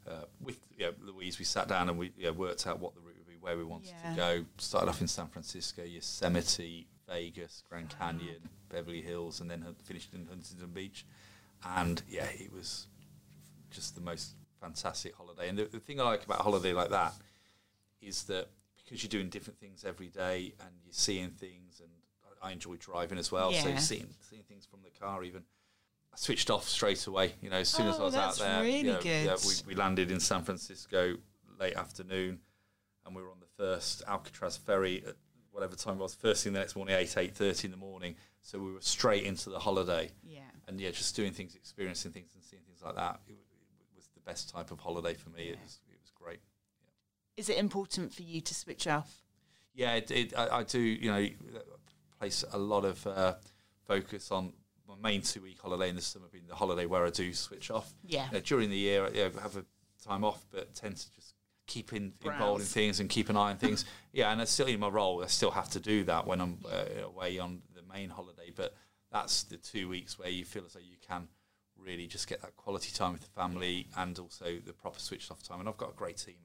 [0.07, 1.39] uh, with yeah, Louise.
[1.39, 3.63] We sat down and we yeah, worked out what the route would be, where we
[3.63, 4.11] wanted Yeah.
[4.11, 4.45] to go.
[4.57, 10.25] Started off in San Francisco, Yosemite, Vegas, Grand Canyon, Beverly Hills, and then finished in
[10.27, 11.05] Huntington Beach.
[11.65, 12.87] And yeah, it was
[13.71, 15.49] just the most fantastic holiday.
[15.49, 17.13] And the, the thing I like about a holiday like that
[18.01, 18.47] is that
[18.83, 21.89] because you're doing different things every day and you're seeing things, and
[22.41, 23.77] I enjoy driving as well, so Yeah.
[23.79, 25.43] seeing seeing things from the car even.
[26.13, 27.35] I switched off straight away.
[27.41, 29.53] You know, as soon as I Oh, was out there, really you know, yeah, we,
[29.67, 31.17] we landed in San Francisco
[31.59, 32.39] late afternoon,
[33.05, 35.15] and we were on the first Alcatraz ferry at
[35.51, 36.13] whatever time it was.
[36.15, 38.15] First thing the next morning, eight eight thirty in the morning.
[38.41, 40.41] So we were straight into the holiday Yeah.
[40.67, 43.19] and yeah, just doing things, experiencing things, and seeing things like that.
[43.27, 45.49] It, it was the best type of holiday for me.
[45.49, 45.79] Was it was.
[47.37, 49.21] Is it important for you to switch off?
[49.73, 50.79] Yeah, it, it, I, I do.
[50.79, 51.27] You know,
[52.19, 53.35] place a lot of uh,
[53.85, 54.53] focus on
[54.87, 57.69] my main two week holiday in the summer being the holiday where I do switch
[57.69, 57.93] off.
[58.03, 58.25] Yeah.
[58.27, 59.65] You know, during the year, I have a
[60.05, 61.33] time off, but tend to just
[61.67, 63.85] keep in, involved in things and keep an eye on things.
[64.13, 65.23] yeah, and it's still in my role.
[65.23, 68.51] I still have to do that when I'm uh, away on the main holiday.
[68.55, 68.73] But
[69.11, 71.27] that's the two weeks where you feel as though you can
[71.77, 75.43] really just get that quality time with the family and also the proper switched off
[75.43, 75.59] time.
[75.59, 76.35] And I've got a great team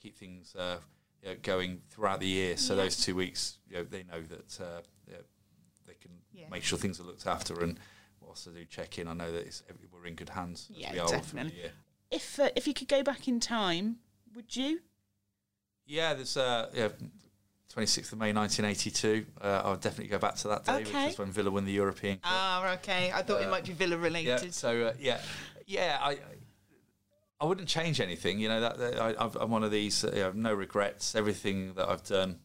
[0.00, 0.78] keep things uh,
[1.22, 2.56] you know, going throughout the year.
[2.56, 2.82] So Yeah.
[2.84, 5.20] those two weeks, you know, they know that uh, you know,
[5.86, 6.48] they can Yeah.
[6.50, 7.78] make sure things are looked after and
[8.20, 9.08] also do check in.
[9.08, 10.68] I know that it's, we're in good hands.
[10.70, 11.70] as Yeah, we are all the definitely.
[12.10, 13.98] If uh, if you could go back in time,
[14.34, 14.80] would you?
[15.86, 16.88] Yeah, there's uh, yeah,
[17.74, 19.26] 26th of May 1982.
[19.40, 21.04] Uh, I'll definitely go back to that day, Okay.
[21.04, 22.16] which is when Villa won the European.
[22.16, 22.22] Cup.
[22.24, 23.12] Ah, okay.
[23.12, 24.42] I thought it Uh, might be Villa related.
[24.44, 25.20] yeah, so uh, yeah,
[25.66, 26.18] yeah, I.
[27.40, 28.60] I wouldn't change anything, you know.
[28.60, 30.04] That, that I, I'm one of these.
[30.04, 31.14] Uh, you know, no regrets.
[31.14, 32.38] Everything that I've done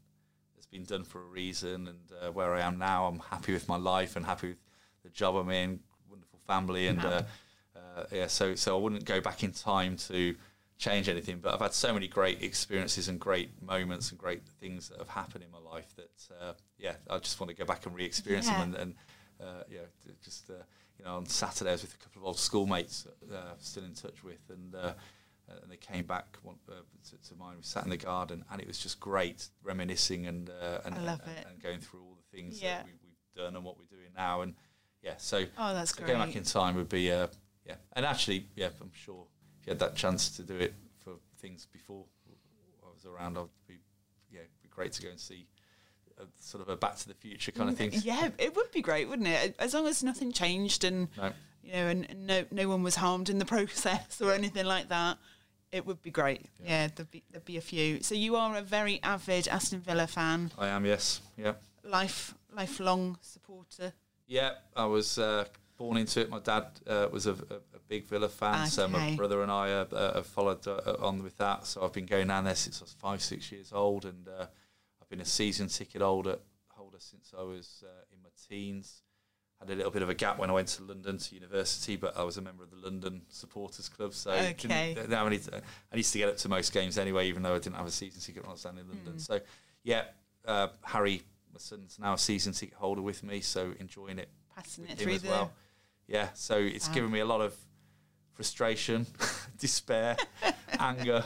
[0.56, 3.68] has been done for a reason, and uh, where I am now, I'm happy with
[3.70, 4.58] my life and happy with
[5.04, 5.80] the job I'm in.
[6.10, 7.22] Wonderful family, and uh,
[7.76, 8.28] uh, yeah.
[8.28, 10.36] So, so I wouldn't go back in time to
[10.78, 11.40] change anything.
[11.40, 15.10] But I've had so many great experiences and great moments and great things that have
[15.10, 18.50] happened in my life that uh, yeah, I just want to go back and re-experience
[18.50, 18.58] Yeah.
[18.60, 18.96] them and, and
[19.42, 19.80] uh, yeah,
[20.24, 20.54] just uh,
[21.02, 23.94] you know, on Saturday I was with a couple of old schoolmates uh, still in
[23.96, 24.94] touch with, and uh,
[25.64, 26.76] and they came back one, uh,
[27.10, 27.56] to, to mine.
[27.58, 31.08] We sat in the garden, and it was just great reminiscing and uh, and, and,
[31.10, 32.78] and going through all the things Yeah.
[32.78, 34.54] that we, we've done and what we're doing now, and
[35.02, 37.28] yeah, so Oh, that's so going back in time would be uh,
[37.66, 39.26] yeah, and actually yeah, I'm sure
[39.60, 42.06] if you had that chance to do it for things before
[42.86, 43.80] I was around, I'd be
[44.30, 45.48] yeah, it'd be great to go and see.
[46.22, 47.92] A, sort of a Back to the Future kind of thing.
[47.94, 49.56] Yeah, it would be great, wouldn't it?
[49.60, 51.32] As long as nothing changed and No.
[51.64, 54.90] you know, and, and no no one was harmed in the process or anything like
[54.90, 55.18] that,
[55.72, 56.46] it would be great.
[56.64, 58.02] Yeah, there'd be there'd be a few.
[58.04, 61.54] So you are a very avid Aston Villa fan, I am, yes, yeah.
[61.84, 63.94] life lifelong supporter.
[64.28, 65.46] Yeah, I was uh,
[65.78, 66.30] born into it.
[66.30, 69.86] My dad uh, was a, a, big Villa fan, so my brother and I uh,
[69.92, 71.66] uh, have followed uh, on with that.
[71.66, 74.46] So I've been going down there since I was five, six years old, and uh,
[75.12, 76.38] been a season ticket holder
[76.70, 79.04] holder since I was uh, in my teens.
[79.60, 82.18] Had a little bit of a gap when I went to London to university, but
[82.18, 84.54] I was a member of the London Supporters Club, so Okay.
[84.58, 85.40] didn't, didn't have any
[85.94, 87.92] I used to get up to most games anyway, even though I didn't have a
[87.92, 89.14] season ticket when I was down in London.
[89.18, 89.22] Mm.
[89.22, 89.40] So
[89.84, 90.06] yeah,
[90.48, 91.22] uh, Harry,
[91.54, 94.98] my son's now a season ticket holder with me, so enjoying it Passing it him
[94.98, 95.52] through as the well.
[96.08, 96.94] Yeah, so it's Wow.
[96.96, 97.54] given me a lot of
[98.34, 99.06] frustration,
[99.60, 100.18] despair,
[100.80, 101.24] anger,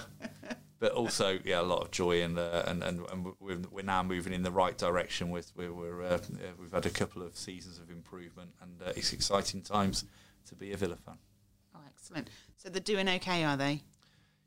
[0.80, 4.04] but also yeah, a lot of joy and uh, and and, and we're, we're now
[4.04, 5.30] moving in the right direction.
[5.30, 6.20] With we're, we're uh,
[6.60, 10.06] we've had a couple of seasons of improvement, and uh, it's exciting times
[10.48, 11.18] to be a Villa fan.
[11.74, 12.30] Oh, excellent.
[12.58, 13.82] So they're doing okay, are they?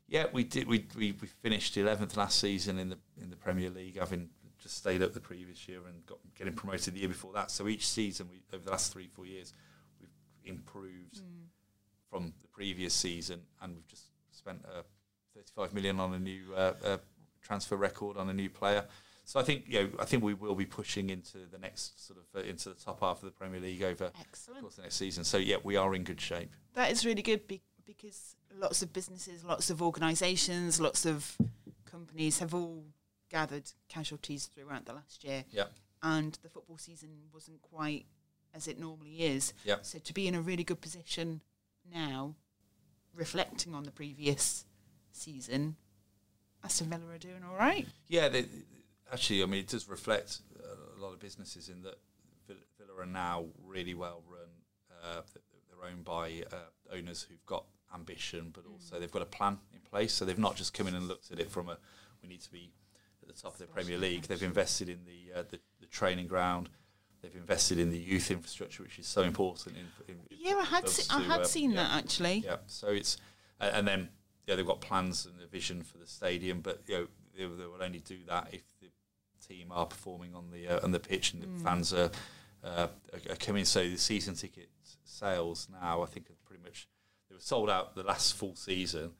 [0.07, 0.67] Yeah, we did.
[0.67, 4.77] We, we, we finished eleventh last season in the in the Premier League, having just
[4.77, 7.51] stayed up the previous year and got getting promoted the year before that.
[7.51, 9.53] So each season, we over the last three four years,
[9.99, 10.09] we've
[10.45, 11.21] improved
[12.09, 14.81] from the previous season, and we've just spent uh,
[15.39, 16.97] 35 million on a new uh, uh,
[17.41, 18.85] transfer record on a new player.
[19.25, 22.19] So I think you know I think we will be pushing into the next sort
[22.19, 24.61] of uh, into the top half of the Premier League over the Excellent.
[24.61, 25.23] course the next season.
[25.23, 26.51] So yeah, we are in good shape.
[26.73, 31.37] That is really good be- because lots of businesses, lots of organisations, lots of
[31.85, 32.83] companies have all
[33.29, 35.65] gathered casualties throughout the last year, Yeah,
[36.01, 38.05] and the football season wasn't quite
[38.55, 39.53] as it normally is.
[39.63, 41.41] yeah, So to be in a really good position
[41.91, 42.33] now,
[43.13, 44.65] reflecting on the previous
[45.11, 45.75] season,
[46.63, 47.87] Aston Villa are doing all right.
[48.07, 48.29] yeah.
[48.29, 48.45] They,
[49.11, 51.97] actually, I mean, it does reflect uh, a lot of businesses in that
[52.47, 52.59] Villa
[52.99, 54.49] are now really well run.
[55.03, 55.21] Uh,
[55.69, 59.79] they're owned by uh, owners who've got ambition, but also they've got a plan in
[59.89, 60.13] place.
[60.13, 61.77] So they've not just come in and looked at it from a
[62.21, 62.71] we need to be
[63.21, 64.23] at the top of the Premier League.
[64.23, 66.69] They've invested in the, uh, the the training ground.
[67.21, 69.75] They've invested in the youth infrastructure, which is so important.
[69.75, 71.83] In, in, Yeah, I had se- I had uh, seen yeah.
[71.83, 72.43] that actually.
[72.45, 73.17] Yeah, so it's
[73.59, 74.09] and then
[74.49, 77.07] yeah they've got plans and a vision for the stadium, but you know
[77.37, 78.87] they, they will only do that if the
[79.47, 81.61] team are performing on the uh, on the pitch and the Mm.
[81.63, 82.11] fans are,
[82.63, 82.87] uh,
[83.29, 83.63] are coming.
[83.65, 84.69] So the season ticket
[85.05, 86.87] sales now I think are pretty much
[87.29, 89.11] they were sold out the last full season.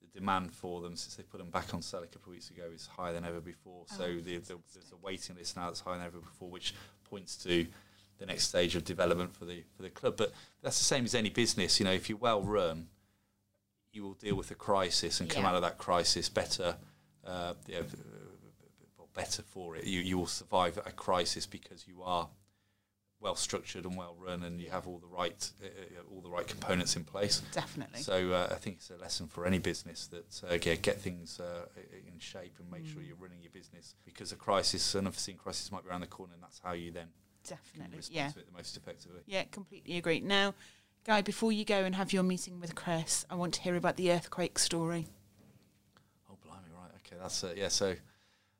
[0.00, 2.50] The demand for them since they put them back on sale a couple of weeks
[2.50, 3.84] ago is higher than ever before.
[3.96, 6.74] So Oh, the, the, there's a waiting list now that's higher than ever before, which
[7.04, 7.66] points to
[8.18, 10.16] the next stage of development for the for the club.
[10.16, 11.78] But that's the same as any business.
[11.78, 12.88] You know, if you're well run,
[13.92, 15.50] you will deal with a crisis and come Yeah.
[15.50, 16.76] out of that crisis better.
[17.24, 19.84] Uh, yeah, b- b- better for it.
[19.84, 22.28] You you will survive a crisis because you are
[23.18, 26.30] well structured and well run, and you have all the right uh, uh, all the
[26.30, 27.42] right components in place.
[27.52, 28.00] Definitely.
[28.00, 31.38] So uh, I think it's a lesson for any business that uh, get, get things
[31.40, 31.66] uh,
[32.06, 35.70] in shape and make sure you're running your business because a crisis, an unforeseen crisis,
[35.70, 37.08] might be around the corner, and that's how you then
[37.46, 37.98] Definitely.
[37.98, 38.28] respond Yeah.
[38.30, 39.20] to it the most effectively.
[39.26, 40.20] Yeah, completely agree.
[40.20, 40.54] Now,
[41.04, 43.96] Guy, before you go and have your meeting with Chris, I want to hear about
[43.96, 45.06] the earthquake story.
[46.30, 47.68] Oh, blimey, right, okay, that's uh, yeah.
[47.68, 47.94] So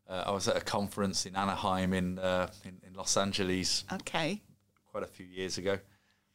[0.09, 4.40] uh, I was at a conference in Anaheim in, uh, in in Los Angeles Okay.
[4.90, 5.79] quite a few years ago,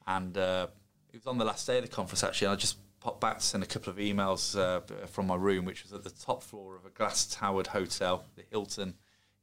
[0.06, 0.68] and uh,
[1.12, 2.48] it was on the last day of the conference actually.
[2.48, 5.66] And I just popped back to send a couple of emails uh, from my room,
[5.66, 8.94] which was at the top floor of a glass towered hotel, the Hilton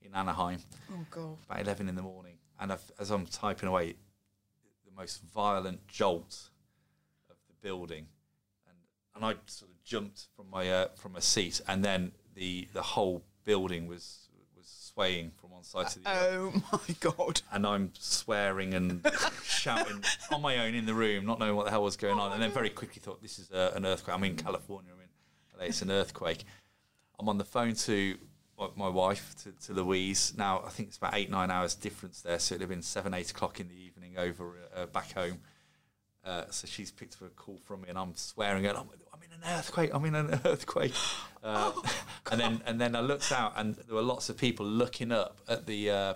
[0.01, 0.61] in Anaheim,
[0.93, 1.39] Oh God.
[1.45, 2.35] about eleven in the morning.
[2.61, 3.95] And I've, as I'm typing away,
[4.85, 6.51] the most violent jolt
[7.63, 8.07] building,
[8.69, 8.77] and
[9.15, 12.83] and I sort of jumped from my uh, from a seat, and then the the
[12.83, 17.41] whole building was was swaying from one side to the other Oh my God.
[17.53, 19.07] and I'm swearing and
[19.43, 22.33] shouting on my own in the room, not knowing what the hell was going on,
[22.33, 24.91] and then very quickly thought, "This is a, an earthquake." I'm in California.
[24.95, 25.67] I'm in LA.
[25.67, 26.45] It's an earthquake.
[27.19, 28.17] I'm on the phone to
[28.59, 30.35] my- my wife, to, to Louise.
[30.37, 33.15] Now I think it's about eight nine hours difference there, so it'd have been seven
[33.15, 35.39] eight o'clock in the evening over uh, back home.
[36.25, 38.77] Uh, so she's picked up a call from me, and I'm swearing at.
[38.77, 39.91] I'm, I'm in an earthquake.
[39.93, 40.95] I'm in an earthquake.
[41.43, 41.73] Uh,
[42.31, 45.41] and then and then I looked out, and there were lots of people looking up
[45.49, 46.15] at the uh,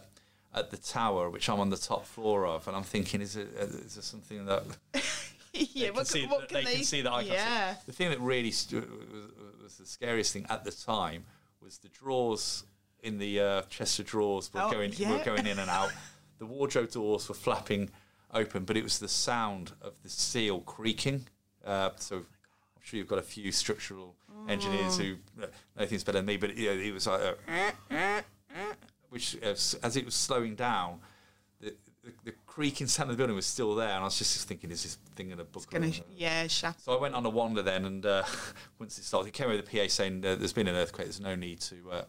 [0.54, 3.48] at the tower, which I'm on the top floor of, and I'm thinking, is it
[3.60, 4.62] uh, there something that
[5.52, 5.64] yeah.
[5.74, 7.34] they can What, see, can, what can they, can see that I can't see?
[7.34, 7.74] Yeah.
[7.86, 11.24] The thing that really stu- was, was the scariest thing at the time
[11.60, 12.64] was the drawers
[13.02, 15.92] in the uh, chest of drawers were Oh, going were going in and out.
[16.38, 17.90] The wardrobe doors were flapping
[18.36, 21.26] open, but it was the sound of the seal creaking.
[21.64, 22.24] Uh, so I'm
[22.82, 24.14] sure you've got a few structural
[24.48, 25.46] engineers who uh,
[25.78, 28.22] know things better than me, but you know, it was like, a,
[29.10, 31.00] which as it was slowing down,
[31.60, 34.46] the, the, the creaking sound of the building was still there, and I was just
[34.46, 35.64] thinking, is this thing going to book?
[36.14, 36.76] Yeah, shatter.
[36.80, 38.22] So I went on a wander then, and uh,
[38.78, 41.06] once it started, it came over the PA saying uh, there's been an earthquake.
[41.06, 42.04] There's no need to uh,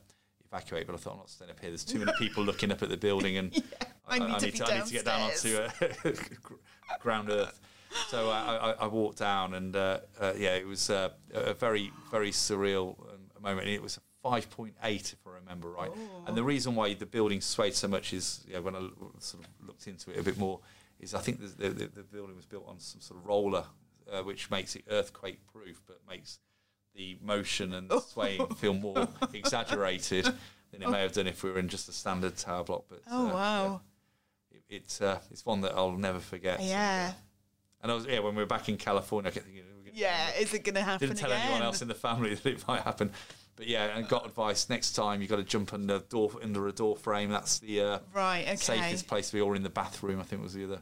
[0.57, 0.87] evacuate.
[0.87, 1.69] But I thought I'm not staying up here.
[1.69, 3.63] There's too many people looking up at the building, and
[4.07, 6.11] I need to I need to get down onto uh,
[6.99, 7.59] ground earth.
[8.09, 11.91] So I, I, I walked down, and uh, uh, yeah, it was uh, a very
[12.11, 13.67] very surreal um, moment.
[13.67, 15.91] It was a 5.8, if I remember right.
[16.25, 18.79] And the reason why the building swayed so much is, yeah, when I
[19.19, 20.59] sort of looked into it a bit more,
[20.99, 23.63] is I think the, the, the building was built on some sort of roller,
[24.11, 26.39] uh, which makes it earthquake proof, but makes
[26.97, 30.25] the motion and the swaying feel more exaggerated
[30.71, 32.83] than it may have done if we were in just a standard tower block.
[32.89, 33.81] But Oh uh, wow.
[34.51, 36.59] it, it's uh, it's one that I'll never forget.
[36.61, 37.13] Yeah.
[37.81, 40.31] And I was yeah when we were back in California, I kept thinking, gonna- Yeah.
[40.39, 41.43] Is it going to happen didn't tell again?
[41.45, 43.11] anyone else in the family that it might happen.
[43.55, 46.71] But yeah, and got advice next time you've got to jump under door under a
[46.71, 47.29] door frame.
[47.29, 48.43] That's the uh, Right.
[48.47, 48.55] Okay.
[48.55, 50.19] safest place to be, or in the bathroom.
[50.19, 50.81] I think was the other.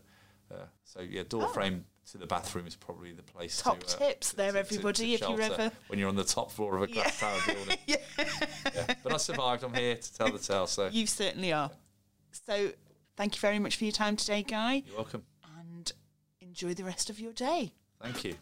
[0.52, 1.54] Uh, so yeah, door Oh.
[1.54, 3.62] frame to the bathroom is probably the place.
[3.62, 6.24] Top to, uh, tips to- there, to- everybody, if you're ever- when you're on the
[6.24, 7.78] top floor of a glass tower building.
[7.88, 7.96] yeah.
[8.18, 8.94] Yeah.
[9.04, 9.64] But I survived.
[9.64, 10.68] I'm here to tell the tale.
[10.68, 11.72] So You certainly are.
[12.32, 12.72] So,
[13.16, 15.24] thank you very much for your time today, Guy, you're welcome.
[15.60, 15.92] and
[16.42, 17.74] enjoy the rest of your day.
[18.02, 18.36] Thank you.